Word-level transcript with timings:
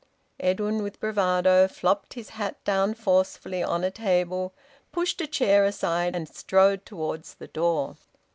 Edwin 0.39 0.81
with 0.81 0.99
bravado 0.99 1.67
flopped 1.67 2.15
his 2.15 2.29
hat 2.29 2.57
down 2.63 2.95
forcefully 2.95 3.61
on 3.61 3.83
a 3.83 3.91
table, 3.91 4.51
pushed 4.91 5.21
a 5.21 5.27
chair 5.27 5.63
aside, 5.63 6.15
and 6.15 6.27
strode 6.27 6.87
towards 6.87 7.35
the 7.35 7.45
door. 7.47 7.97